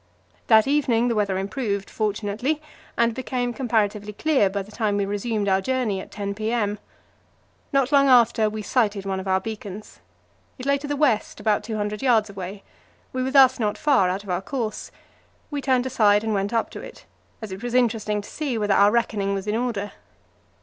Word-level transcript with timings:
That 0.47 0.65
evening 0.65 1.09
the 1.09 1.13
weather 1.15 1.37
improved, 1.37 1.87
fortunately, 1.87 2.59
and 2.97 3.13
became 3.13 3.53
comparatively 3.53 4.13
clear 4.13 4.49
by 4.49 4.63
the 4.63 4.71
time 4.71 4.97
we 4.97 5.05
resumed 5.05 5.47
our 5.47 5.61
journey 5.61 6.01
at 6.01 6.09
10 6.09 6.33
p.m. 6.33 6.79
Not 7.71 7.91
long 7.91 8.09
after 8.09 8.49
we 8.49 8.63
sighted 8.63 9.05
one 9.05 9.19
of 9.19 9.27
our 9.27 9.39
beacons. 9.39 9.99
It 10.57 10.65
lay 10.65 10.79
to 10.79 10.87
the 10.87 10.95
west, 10.95 11.39
about 11.39 11.63
200 11.63 12.01
yards 12.01 12.31
away. 12.31 12.63
We 13.13 13.21
were 13.21 13.29
thus 13.29 13.59
not 13.59 13.77
far 13.77 14.09
out 14.09 14.23
of 14.23 14.31
our 14.31 14.41
course; 14.41 14.89
we 15.51 15.61
turned 15.61 15.85
aside 15.85 16.23
and 16.23 16.33
went 16.33 16.51
up 16.51 16.71
to 16.71 16.81
it, 16.81 17.05
as 17.39 17.51
it 17.51 17.61
was 17.61 17.75
interesting 17.75 18.21
to 18.21 18.27
see 18.29 18.57
whether 18.57 18.73
our 18.73 18.89
reckoning 18.89 19.35
was 19.35 19.45
in 19.45 19.55
order. 19.55 19.91